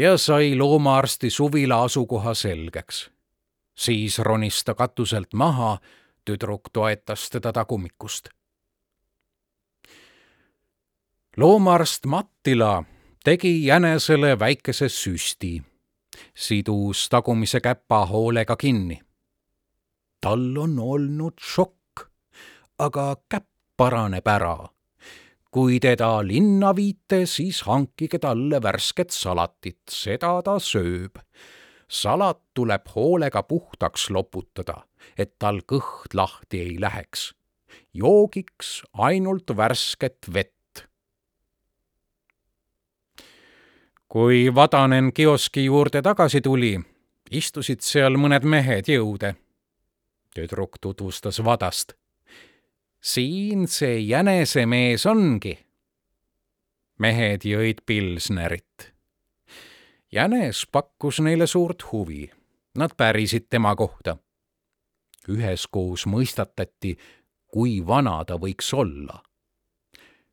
[0.00, 3.10] ja sai loomaarsti suvila asukoha selgeks
[3.80, 5.78] siis ronis ta katuselt maha,
[6.24, 8.28] tüdruk toetas teda tagumikust.
[11.36, 12.84] loomaarst Mattila
[13.24, 15.62] tegi jänesele väikese süsti,
[16.34, 19.00] sidus tagumise käpa hoolega kinni.
[20.20, 22.00] tal on olnud šokk,
[22.78, 24.68] aga käpp paraneb ära.
[25.50, 31.18] Kui teda linna viite, siis hankige talle värsket salatit, seda ta sööb
[31.90, 34.84] salat tuleb hoolega puhtaks loputada,
[35.18, 37.34] et tal kõht lahti ei läheks.
[37.94, 40.86] joogiks ainult värsket vett.
[44.08, 46.80] kui Vadanen kioski juurde tagasi tuli,
[47.30, 49.34] istusid seal mõned mehed jõude.
[50.34, 51.99] tüdruk tutvustas Vadast.
[53.00, 55.58] Siin see jänesemees ongi.
[56.98, 58.92] mehed jõid pilsnerit
[60.12, 62.30] jänes pakkus neile suurt huvi.
[62.78, 64.16] Nad pärisid tema kohta.
[65.28, 66.96] üheskoos mõistatati,
[67.46, 69.22] kui vana ta võiks olla.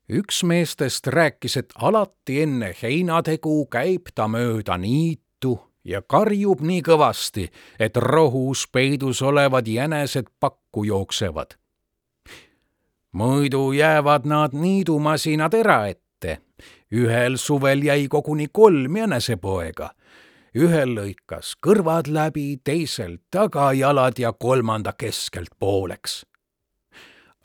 [0.08, 7.50] üks meestest rääkis, et alati enne heinategu käib ta mööda niitu ja karjub nii kõvasti,
[7.78, 11.58] et rohus peidus olevad jänesed pakku jooksevad.
[13.12, 16.38] Muidu jäävad nad niidumasinad eraette
[16.92, 19.90] ühel suvel jäi koguni kolm jänesepoega.
[20.56, 26.26] ühel lõikas kõrvad läbi, teisel tagajalad ja kolmanda keskelt pooleks.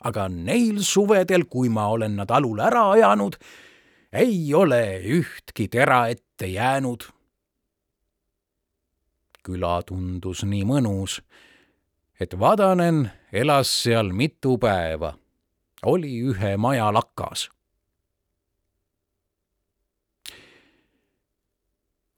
[0.00, 3.36] aga neil suvedel, kui ma olen nad alul ära ajanud,
[4.12, 7.04] ei ole ühtki tera ette jäänud.
[9.44, 11.20] küla tundus nii mõnus,
[12.20, 15.14] et Vadanen elas seal mitu päeva,
[15.84, 17.48] oli ühe maja lakas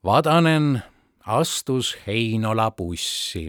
[0.07, 0.83] Vadanen
[1.27, 3.49] astus Heinola bussi,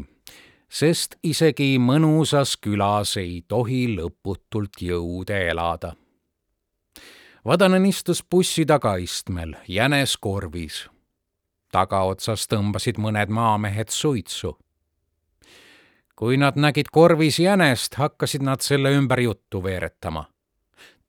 [0.70, 5.92] sest isegi mõnusas külas ei tohi lõputult jõude elada.
[7.46, 10.88] Vadanen istus bussi tagaistmel, jänes korvis.
[11.72, 14.58] tagaotsas tõmbasid mõned maamehed suitsu.
[16.18, 20.26] Kui nad nägid korvis jänest, hakkasid nad selle ümber juttu veeretama.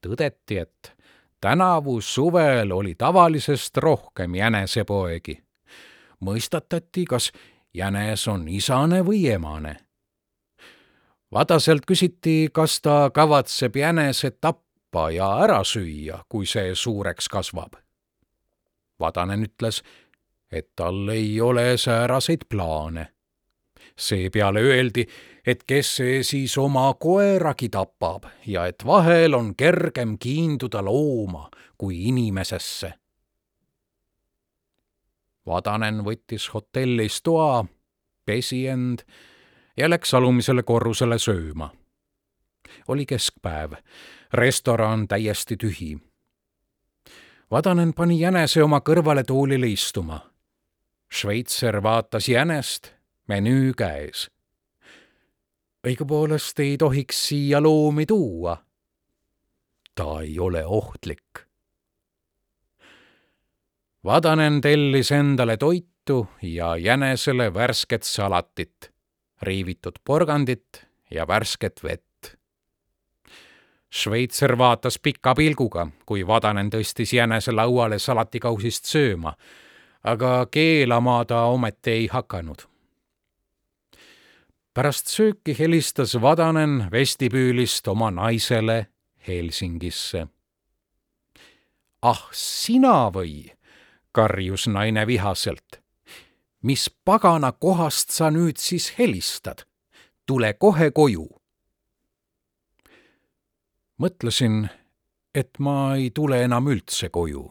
[0.07, 0.93] tõdeti, et
[1.41, 5.43] tänavu suvel oli tavalisest rohkem jänesepoegi.
[6.21, 7.33] mõistatati, kas
[7.75, 9.77] jänes on isane või emane.
[11.33, 17.77] Vadaselt küsiti, kas ta kavatseb jänese tappa ja ära süüa, kui see suureks kasvab.
[19.01, 19.83] Vadanen ütles,
[20.53, 23.18] et tal ei ole sääraseid plaane.
[23.99, 25.05] Seepeale öeldi,
[25.47, 32.05] et kes see siis oma koeragi tapab ja et vahel on kergem kiinduda looma kui
[32.09, 32.93] inimesesse.
[35.47, 37.65] Vadanen võttis hotellis toa,
[38.25, 39.07] pesi end
[39.77, 41.71] ja läks alumisele korrusele sööma.
[42.89, 43.73] oli keskpäev,
[44.33, 45.99] restoran täiesti tühi.
[47.51, 50.21] Vadanen pani jänese oma kõrvale toolile istuma.
[51.09, 52.98] Šveitser vaatas jänest
[53.29, 54.29] menüü käes
[55.87, 58.57] õigupoolest ei tohiks siia loomi tuua.
[59.95, 61.41] ta ei ole ohtlik.
[64.05, 68.93] Vadanen tellis endale toitu ja jänesele värsket salatit,
[69.43, 72.37] riivitud porgandit ja värsket vett.
[73.91, 79.35] Šveitser vaatas pika pilguga, kui Vadanen tõstis jänese lauale salatikausist sööma,
[80.05, 82.69] aga keelama ta ometi ei hakanud
[84.79, 88.87] pärast sööki helistas Vadanen vestibüülist oma naisele
[89.27, 90.29] Helsingisse.
[92.03, 93.51] ah, sina või?
[94.13, 95.83] karjus naine vihaselt.
[96.63, 99.67] mis pagana kohast sa nüüd siis helistad?
[100.27, 101.27] tule kohe koju.
[103.99, 104.69] mõtlesin,
[105.35, 107.51] et ma ei tule enam üldse koju.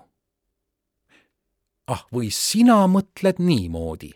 [1.87, 4.13] ah, või sina mõtled niimoodi?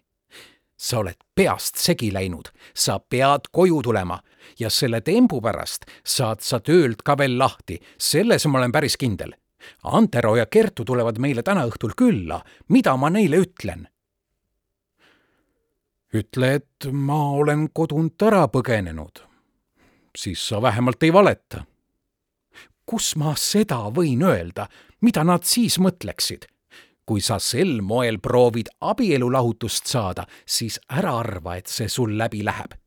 [0.82, 4.17] Sa oled peast segi läinud, sa pead koju tulema
[4.60, 9.36] ja selle tembu pärast saad sa töölt ka veel lahti, selles ma olen päris kindel.
[9.84, 13.88] Antero ja Kertu tulevad meile täna õhtul külla, mida ma neile ütlen?
[16.12, 19.22] ütle, et ma olen kodunt ära põgenenud.
[20.17, 21.65] siis sa vähemalt ei valeta.
[22.86, 24.67] kus ma seda võin öelda,
[25.02, 26.50] mida nad siis mõtleksid?
[27.06, 32.78] Kui sa sel moel proovid abielulahutust saada, siis ära arva, et see sul läbi läheb.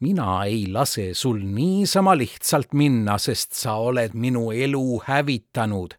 [0.00, 5.94] mina ei lase sul niisama lihtsalt minna, sest sa oled minu elu hävitanud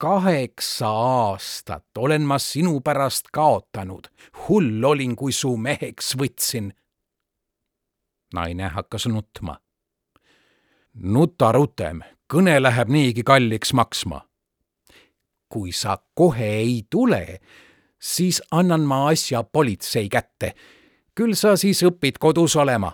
[0.00, 4.08] kaheksa aastat olen ma sinu pärast kaotanud.
[4.48, 6.72] hull olin, kui su meheks võtsin.
[8.34, 9.58] naine hakkas nutma.
[10.94, 12.00] nuta rutem,
[12.32, 14.24] kõne läheb niigi kalliks maksma.
[15.50, 17.40] Kui sa kohe ei tule,
[17.98, 20.54] siis annan ma asja politsei kätte.
[21.14, 22.92] küll sa siis õpid kodus olema.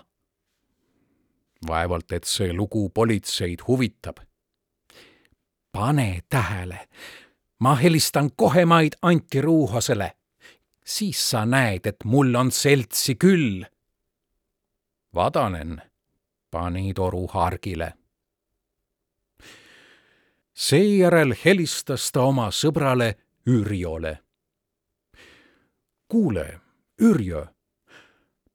[1.67, 4.19] vaevalt, et see lugu politseid huvitab
[5.77, 6.87] pane tähele,
[7.59, 10.11] ma helistan kohe maid Anti Ruuhosele.
[10.85, 13.65] siis sa näed, et mul on seltsi küll.
[15.13, 15.81] Vadanen
[16.51, 17.93] pani toru hargile.
[20.57, 23.13] Seejärel helistas ta oma sõbrale
[23.47, 24.17] Ürjole.
[26.07, 26.59] kuule,
[27.01, 27.45] Ürjö,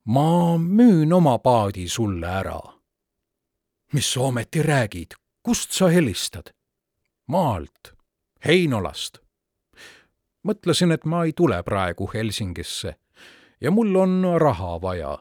[0.04, 2.60] ma müün oma paadi sulle ära.
[3.92, 6.50] mis sa ometi räägid, kust sa helistad?
[7.26, 7.94] maalt,
[8.44, 9.18] Heinolast.
[10.48, 12.94] mõtlesin, et ma ei tule praegu Helsingisse
[13.60, 15.18] ja mul on raha vaja.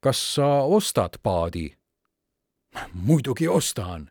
[0.00, 1.76] kas sa ostad paadi?
[2.92, 4.10] muidugi ostan.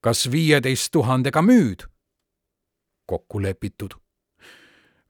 [0.00, 1.86] Kas viieteist tuhandega müüd?
[3.06, 3.94] kokku lepitud.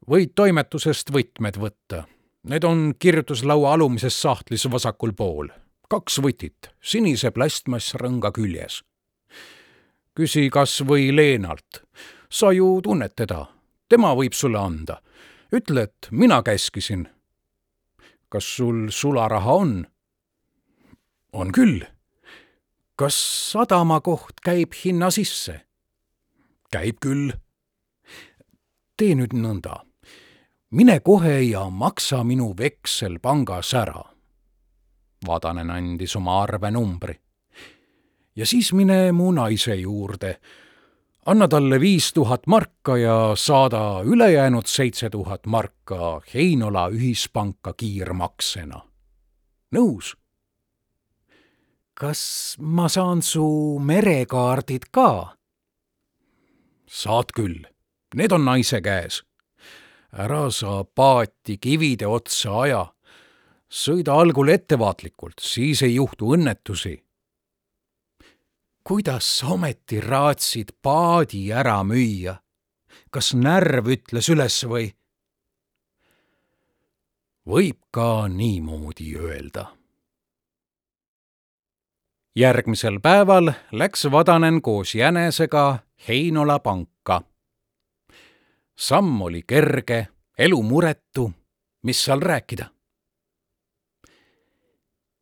[0.09, 2.05] võid toimetusest võtmed võtta.
[2.49, 5.49] Need on kirjutuslaua alumises sahtlis vasakul pool.
[5.89, 8.83] kaks võtit, sinise plastmassrõnga küljes
[10.19, 11.85] küsi kas või Leenalt.
[12.31, 13.47] sa ju tunned teda,
[13.89, 15.01] tema võib sulle anda.
[15.53, 17.09] ütle, et mina käskisin.
[18.29, 19.87] kas sul sularaha on?
[21.33, 21.87] on küll.
[22.99, 23.17] Kas
[23.53, 25.61] sadamakoht käib hinna sisse?
[26.73, 27.33] käib küll.
[28.97, 29.85] tee nüüd nõnda.
[30.71, 34.03] mine kohe ja maksa minu veksel pangas ära.
[35.27, 37.21] Vadanen andis oma arvenumbri
[38.39, 40.39] ja siis mine mu naise juurde.
[41.27, 48.81] anna talle viis tuhat marka ja saada ülejäänud seitse tuhat marka Heinola ühispanka kiirmaksena.
[49.75, 50.17] nõus?
[51.99, 52.21] Kas
[52.59, 55.35] ma saan su merekaardid ka?
[56.87, 57.67] saad küll,
[58.15, 59.23] need on naise käes.
[60.13, 62.85] ära sa paati kivide otsa aja.
[63.69, 66.97] sõida algul ettevaatlikult, siis ei juhtu õnnetusi
[68.89, 72.39] kuidas ometi raatsid paadi ära müüa?
[73.13, 74.87] kas närv ütles üles või?
[77.45, 79.78] võib ka niimoodi öelda.
[82.39, 87.23] Järgmisel päeval läks Vadanen koos jänesega Heinola panka.
[88.79, 91.33] samm oli kerge, elu muretu,
[91.83, 92.67] mis seal rääkida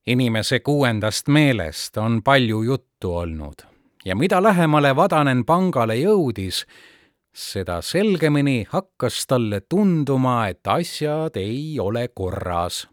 [0.07, 3.67] inimese kuuendast meelest on palju juttu olnud
[4.05, 6.63] ja mida lähemale Vadanen pangale jõudis,
[7.35, 12.87] seda selgemini hakkas talle tunduma, et asjad ei ole korras.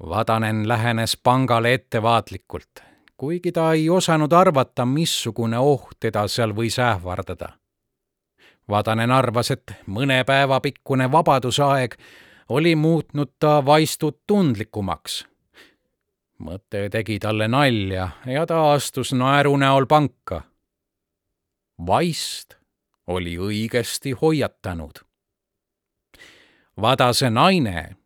[0.00, 2.82] Vadanen lähenes pangale ettevaatlikult,
[3.16, 7.48] kuigi ta ei osanud arvata, missugune oht teda seal võis ähvardada.
[8.68, 11.96] Vadanen arvas, et mõne päeva pikkune vabadusaeg
[12.48, 15.24] oli muutnud ta vaistut tundlikumaks
[16.38, 20.42] mõte tegi talle nalja ja ta astus naeru näol panka.
[21.86, 22.56] vaist
[23.06, 24.98] oli õigesti hoiatanud.
[26.80, 27.96] Vadase naine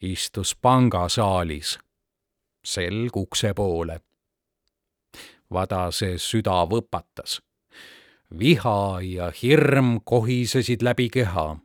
[0.00, 1.78] istus pangasaalis
[2.64, 4.00] selg ukse poole.
[5.52, 7.40] Vadase süda võpatas.
[8.38, 11.56] viha ja hirm kohisesid läbi keha.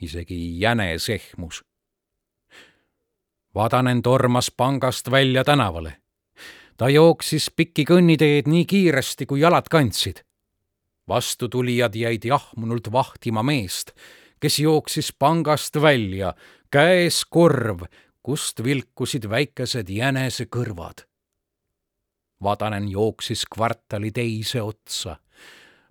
[0.00, 1.62] isegi jänes ehmus
[3.54, 5.96] Vadanen tormas pangast välja tänavale.
[6.76, 10.24] ta jooksis pikki kõnniteed nii kiiresti, kui jalad kandsid.
[11.08, 13.90] vastutulijad jäid jahmunult vahtima meest,
[14.40, 16.34] kes jooksis pangast välja,
[16.72, 17.84] käes korv,
[18.22, 21.04] kust vilkusid väikesed jänesekõrvad.
[22.42, 25.18] Vadanen jooksis kvartali teise otsa,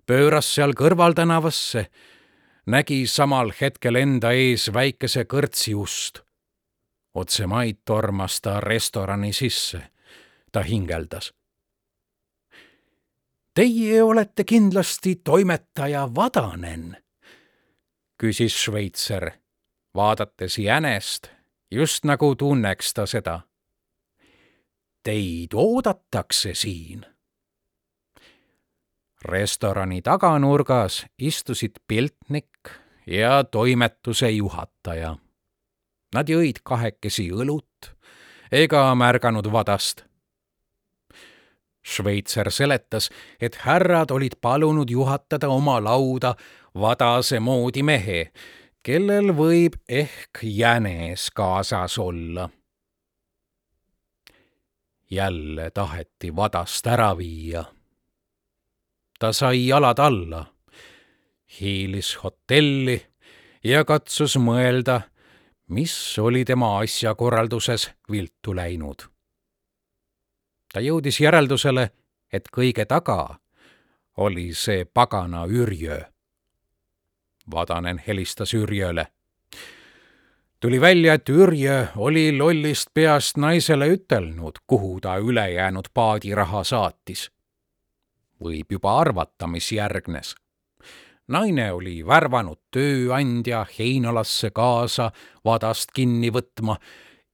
[0.06, 1.86] pööras seal kõrvaltänavasse,
[2.66, 6.22] nägi samal hetkel enda ees väikese kõrtsi ust.
[7.14, 9.90] otse maid tormas ta restorani sisse.
[10.52, 11.32] ta hingeldas
[13.54, 16.96] Teie olete kindlasti toimetaja Vadanen,
[18.20, 19.30] küsis Šveitser,
[19.94, 21.30] vaadates jänest,
[21.70, 23.40] just nagu tunneks ta seda.
[25.02, 27.06] Teid oodatakse siin.
[29.24, 32.70] restorani taganurgas istusid piltnik
[33.06, 35.16] ja toimetuse juhataja.
[36.14, 37.92] Nad jõid kahekesi õlut
[38.52, 40.10] ega märganud Vadast
[41.82, 43.08] Šveitser seletas,
[43.40, 46.34] et härrad olid palunud juhatada oma lauda
[46.74, 48.30] vadase moodi mehe,
[48.82, 52.48] kellel võib ehk jänes kaasas olla.
[55.10, 57.64] jälle taheti vadast ära viia.
[59.18, 60.44] ta sai jalad alla,
[61.60, 63.02] hiilis hotelli
[63.64, 65.00] ja katsus mõelda,
[65.68, 69.10] mis oli tema asjakorralduses viltu läinud
[70.72, 71.90] ta jõudis järeldusele,
[72.32, 73.40] et kõige taga
[74.16, 76.00] oli see pagana Ürjö.
[77.50, 79.06] Vadanen helistas Ürjöle.
[80.60, 87.30] tuli välja, et Ürjö oli lollist peast naisele ütelnud, kuhu ta ülejäänud paadiraha saatis.
[88.44, 90.34] võib juba arvata, mis järgnes
[91.30, 95.10] naine oli värvanud tööandja Heinolasse kaasa
[95.44, 96.76] vadast kinni võtma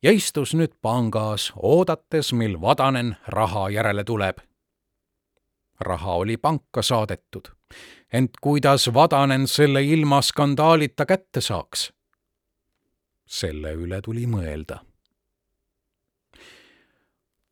[0.02, 4.38] ja istus nüüd pangas, oodates, mil Vadanen raha järele tuleb.
[5.80, 7.48] raha oli panka saadetud,
[8.12, 11.92] ent kuidas Vadanen selle ilma skandaalita kätte saaks?
[13.26, 14.78] selle üle tuli mõelda.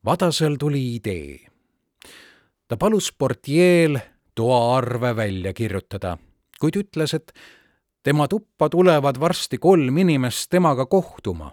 [0.04, 1.40] Vadasel tuli idee.
[2.68, 3.98] ta palus portjeel
[4.34, 6.18] toaarve välja kirjutada,
[6.60, 7.32] kuid ütles, et
[8.02, 11.50] tema tuppa tulevad varsti kolm inimest temaga kohtuma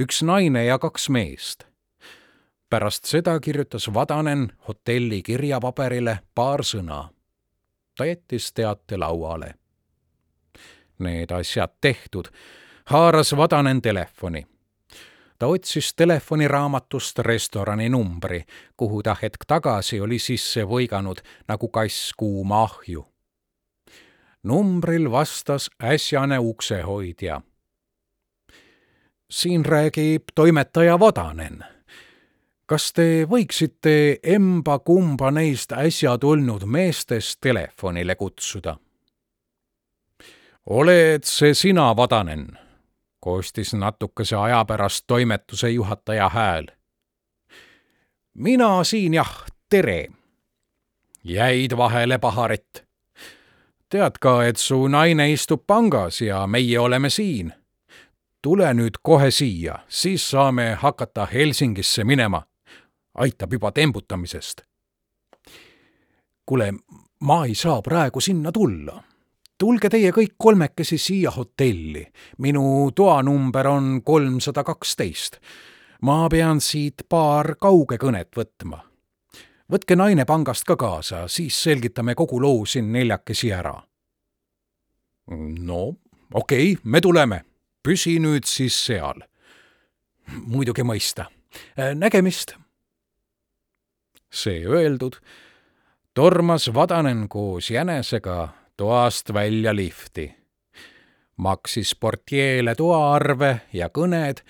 [0.00, 1.66] üks naine ja kaks meest.
[2.70, 7.10] pärast seda kirjutas Vadanen hotelli kirjapaberile paar sõna.
[8.02, 9.54] Ta jättis teate lauale.
[10.98, 12.24] Need asjad tehtud,
[12.84, 14.46] haaras Vadanen telefoni
[15.38, 18.44] ta otsis telefoniraamatust restorani numbri,
[18.76, 23.06] kuhu ta hetk tagasi oli sisse võiganud nagu kass kuuma ahju.
[24.42, 27.40] numbril vastas äsjane uksehoidja
[29.30, 31.64] siin räägib toimetaja Vadanen.
[32.72, 33.94] Kas te võiksite
[34.32, 38.78] emba-kumba neist äsja tulnud meestest telefonile kutsuda?
[40.66, 42.46] oled see sina, Vadanen?
[43.20, 46.66] koostis natukese aja pärast toimetuse juhataja hääl.
[48.34, 50.08] mina siin jah, tere.
[51.24, 52.86] jäid vahele, paharet.
[53.88, 57.52] tead ka, et su naine istub pangas ja meie oleme siin
[58.42, 62.42] tule nüüd kohe siia, siis saame hakata Helsingisse minema.
[63.14, 64.60] Aitab juba tembutamisest.
[66.46, 66.72] kuule,
[67.20, 69.02] ma ei saa praegu sinna tulla.
[69.58, 72.06] tulge teie kõik kolmekesi siia hotelli.
[72.38, 75.36] minu toanumber on kolmsada kaksteist.
[76.02, 78.80] ma pean siit paar kaugekõnet võtma.
[79.72, 83.82] võtke naine pangast ka kaasa, siis selgitame kogu loo siin neljakesi ära.
[85.58, 85.94] no
[86.34, 87.44] okei okay,, me tuleme
[87.82, 89.22] püsi nüüd siis seal.
[90.46, 91.26] muidugi mõista.
[91.94, 92.61] nägemist.
[94.32, 95.16] See öeldud,
[96.14, 100.34] tormas Vadanen koos jänesega toast välja lifti.
[101.36, 104.42] maksis portjeele toaarve ja kõned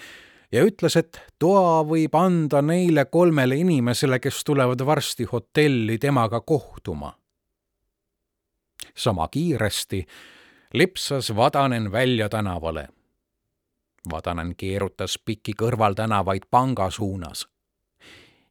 [0.52, 7.18] ja ütles, et toa võib anda neile kolmele inimesele, kes tulevad varsti hotelli temaga kohtuma.
[8.94, 10.06] sama kiiresti
[10.74, 12.88] lipsas Vadanen välja tänavale
[14.10, 17.46] Vadanen keerutas pikki kõrvaltänavaid panga suunas.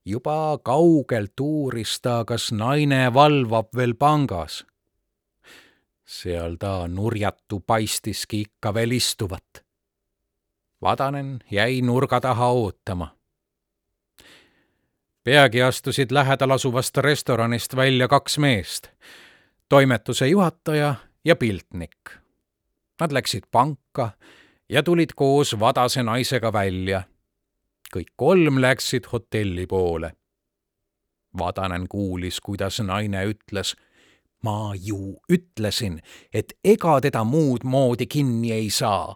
[0.06, 4.66] Juba kaugelt uuris ta, kas naine valvab veel pangas.
[6.06, 9.64] seal ta nurjatu paistiski ikka veel istuvat.
[10.82, 13.16] Vadanen jäi nurga taha ootama.
[15.24, 18.88] peagi astusid lähedal asuvast restoranist välja kaks meest,
[19.70, 20.96] toimetuse juhataja
[21.26, 22.10] ja piltnik.
[23.00, 24.12] Nad läksid panka
[24.70, 27.04] ja tulid koos vadase naisega välja.
[27.94, 30.12] Kõik kolm läksid hotelli poole.
[31.38, 33.76] Vadanen kuulis, kuidas naine ütles
[34.44, 36.00] ma ju ütlesin,
[36.34, 39.16] et ega teda muud moodi kinni ei saa.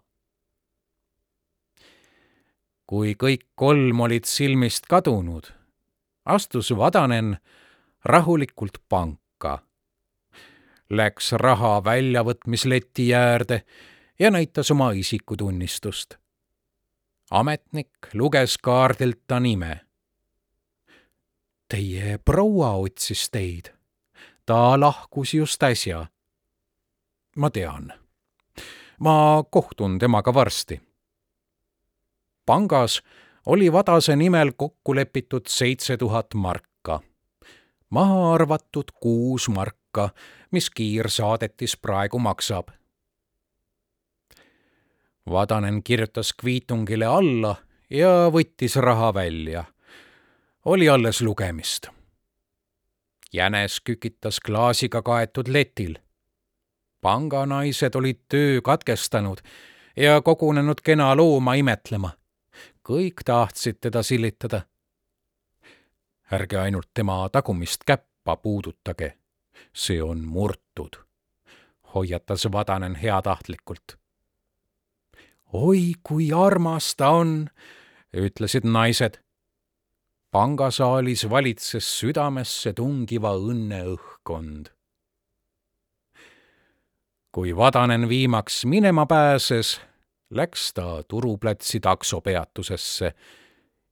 [2.86, 5.48] kui kõik kolm olid silmist kadunud,
[6.26, 7.38] astus Vadanen
[8.06, 9.60] rahulikult panka.
[10.90, 13.64] Läks raha väljavõtmisleti äärde
[14.20, 16.20] ja näitas oma isikutunnistust.
[17.32, 19.80] Ametnik luges kaardilt ta nime.
[21.68, 23.74] Teie proua otsis teid.
[24.46, 26.06] ta lahkus just äsja.
[27.36, 27.94] ma tean.
[29.00, 30.82] ma kohtun temaga varsti.
[32.46, 33.02] pangas
[33.46, 37.00] oli Vadase nimel kokku lepitud seitse tuhat marka,
[37.90, 40.10] maha arvatud kuus marka,
[40.52, 42.70] mis kiirsaadetis praegu maksab
[45.30, 47.56] Vadanen kirjutas kviitungile alla
[47.90, 49.64] ja võttis raha välja.
[50.66, 51.88] oli alles lugemist.
[53.34, 55.98] jänes kükitas klaasiga kaetud letil.
[57.02, 59.38] panganaised olid töö katkestanud
[59.98, 62.12] ja kogunenud kena looma imetlema.
[62.90, 64.62] kõik tahtsid teda silitada.
[66.32, 69.18] ärge ainult tema tagumist käppa puudutage,
[69.74, 71.02] see on murtud,
[71.94, 74.05] hoiatas Vadanen heatahtlikult
[75.56, 77.48] oi kui armas ta on,
[78.14, 79.22] ütlesid naised.
[80.32, 84.72] pangasaalis valitses südamesse tungiva õnne õhkkond.
[87.32, 89.82] kui Vadanen viimaks minema pääses,
[90.30, 93.12] läks ta Turuplatsi taksopeatusesse,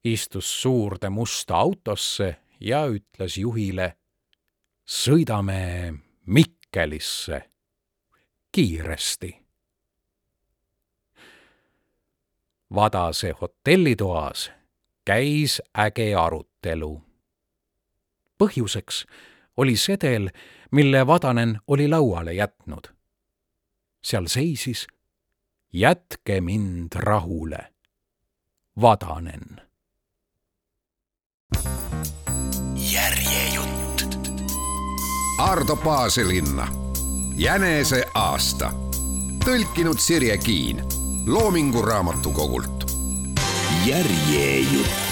[0.03, 3.93] istus suurde musta autosse ja ütles juhile
[4.88, 5.93] sõidame
[6.26, 7.43] Mikkelisse
[8.51, 9.43] kiiresti
[12.76, 14.52] Vadase hotellitoas
[15.06, 17.02] käis äge arutelu.
[18.38, 19.06] põhjuseks
[19.58, 20.30] oli sedel,
[20.72, 22.88] mille Vadanen oli lauale jätnud.
[24.04, 24.88] seal seisis
[25.74, 27.74] Jätke mind rahule,
[28.82, 29.62] Vadanen.
[32.92, 34.18] järjejutt.
[35.40, 36.68] Ardo Paaselinna,
[37.36, 38.72] Jänese aasta,
[39.46, 42.92] tõlkinud Sirje Kiin Loomingu Raamatukogult.
[43.86, 45.03] järjejutt